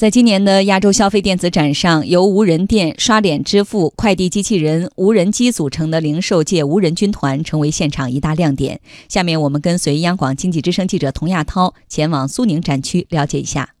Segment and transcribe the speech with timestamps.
[0.00, 8.80] 在今年的亚洲消费电子展上，由无人店、刷脸支付、快递机器人、无人机组成的零售界无人军团成为现场一大亮点。
[9.10, 13.74] 下面我们跟随央广经济之声记者童亚涛前往苏宁展区了解一下。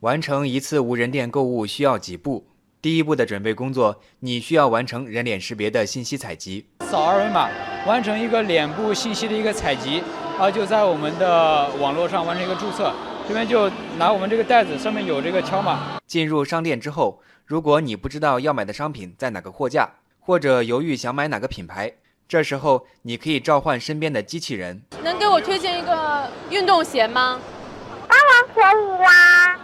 [0.00, 2.44] 完成一次无人店购物需要几步？
[2.82, 7.48] 第一步的准备工作，你需要完成人脸识别的信息采集，扫二维码
[7.86, 10.02] 完成一个脸部信息的一个采集，
[10.36, 12.92] 然后就在我们的网络上完成一个注册。
[13.30, 16.00] 这边就拿我们这个袋子，上面有这个敲码。
[16.04, 21.92] 进入商店之后，如果你不知道要买的商品在哪个货架，或者犹豫想买哪个品牌，
[22.26, 24.82] 这时候你可以召唤身边的机器人。
[25.04, 27.40] 能给我推荐一个运动鞋吗？
[28.08, 29.56] 当然可以啦，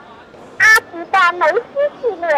[0.58, 2.28] 阿迪的梅西系列。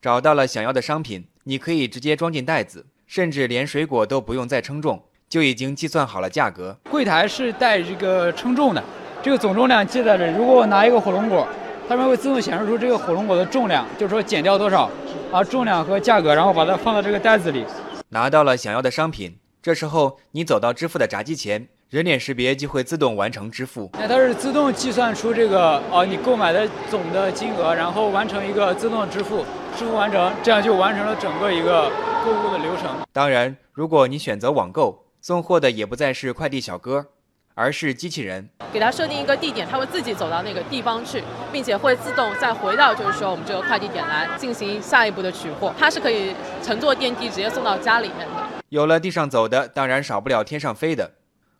[0.00, 6.76] 找到了想要的商品，你可以直接装进袋子，甚至连水果都不用再称重，就已经计算好了价格。
[6.90, 8.82] 柜台是带这个称重的。
[9.22, 11.46] 这个总重量记在这如果我拿一个火龙果，
[11.88, 14.90] 它们会自动显示出这个火龙果的重量，就是说减掉多少，
[15.30, 17.64] 啊重量和价格，然后把它放到这个袋子里。
[18.08, 23.88] 拿到了想要的商品，这时候你走到支付的闸机前，人脸识别就会自动完成支付。
[23.92, 29.44] 那它是自动计算出这个哦你购买的总的金额，然后完成一个自动支付，
[29.78, 31.88] 支付完成，这样就完成了整个一个
[32.24, 32.90] 购物的流程。
[33.12, 37.06] 当然，如果你选择网购，送货的也不再是快递小哥。
[37.54, 41.22] 而是机器人，给它设定一个地点，它会自己走到那个地方去，
[41.52, 45.74] 并且会自动再回到，就是说我们这个快递点来进行下一步的取货。
[45.78, 48.42] 它是可以乘坐电梯直接送到家里面的。
[48.70, 51.10] 有了地上走的，当然少不了天上飞的，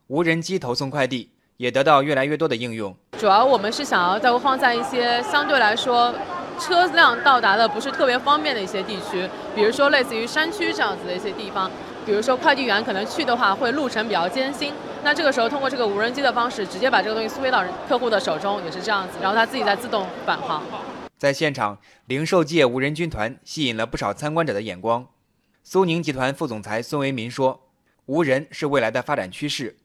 [0.06, 2.96] 无人机投送快递也得到越来越多的应用。
[3.18, 6.14] 主要我们是想要在放在一些相对来说
[6.58, 11.70] 车辆到达的不是特别方便的一些地区，比如说类似于山区这样子的一些地方。
[12.04, 14.72] 比如说快递员可能去的话会路程比较艰辛，
[15.04, 20.62] 那这个时候通过这个无人机的方式，直接把这个东西送到客户的手中，也是这样子，然后他自己再自动返航。
[21.16, 25.06] 在现场，零售界无人军团吸引了不少参观者的眼光。
[25.62, 27.68] 苏宁集团副总裁孙为民说
[28.06, 29.76] ：“无人是未来的发展趋势。”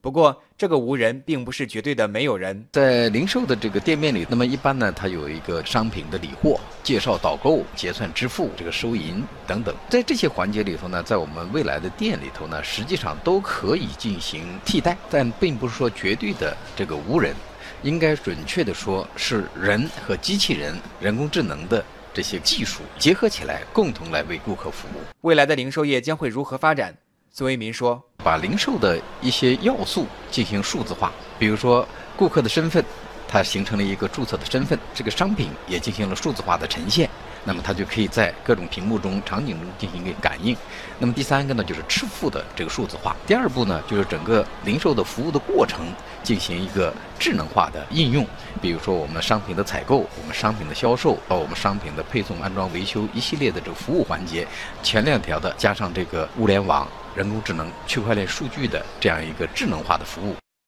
[0.00, 2.64] 不过，这个无人并不是绝对的没有人。
[2.72, 17.34] 在零售的这个店面里，那么一般呢，它有一个商品的理货、介绍、导购、结算、支付、这个收银等等，在这些环节里头呢，在我们未来的店里头呢，实际上都可以进行替代，但并不是说绝对的这个无人，
[17.82, 21.84] 应该准确的说是人和机器人、人工智能的
[22.14, 25.00] 这些技术结合起来，共同来为顾客服务。
[25.22, 26.96] 未来的零售业将会如何发展？
[27.32, 28.02] 孙为民说。
[28.26, 32.84] 把零售的一些要素进行数字化，比如说顾客的身份，
[33.28, 37.08] 它形成了一个注册的身份，这个商品也进行了数字化的呈现，
[37.46, 40.54] 那么它就可以在各种屏幕中、场景中进行一个感应。
[40.98, 43.16] 那么第三个呢，就是支付的这个数字化。
[43.26, 45.86] 第二步呢，就是整个零售的服务的过程
[46.22, 48.26] 进行一个智能化的应用，
[48.60, 54.46] 比如说我们商品的采购、我们商品的销售到我们商品的配送、安装、维修一系列的这个服务环节，
[54.82, 56.86] 前两条的加上这个物联网。
[57.14, 60.36] 人工智能、区块链数据的这样一个智能化的服务。